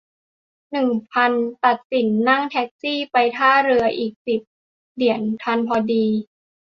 [0.71, 1.31] หนึ่งพัน
[1.65, 4.41] ตัดสินใจนั่งแท็กซี่ไปท่าเรืออีก สิบ
[4.95, 6.05] เหรียญทันพอดี